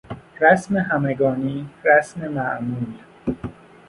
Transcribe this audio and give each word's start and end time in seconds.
رسم 0.41 0.77
همگانی، 0.77 1.69
رسم 1.83 2.27
معمول 2.27 2.99